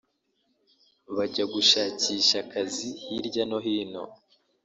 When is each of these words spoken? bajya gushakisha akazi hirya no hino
bajya 1.15 1.43
gushakisha 1.53 2.35
akazi 2.45 2.87
hirya 3.03 3.43
no 3.49 3.57
hino 3.65 4.03